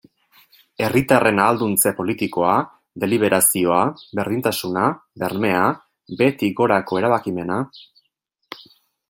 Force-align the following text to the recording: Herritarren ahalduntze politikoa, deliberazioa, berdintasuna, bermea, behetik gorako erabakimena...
Herritarren 0.85 1.41
ahalduntze 1.43 1.91
politikoa, 1.99 2.55
deliberazioa, 3.03 3.83
berdintasuna, 4.21 4.87
bermea, 5.25 5.63
behetik 6.23 6.57
gorako 6.63 7.01
erabakimena... 7.05 7.61